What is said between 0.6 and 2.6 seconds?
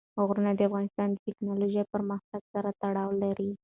افغانستان د تکنالوژۍ پرمختګ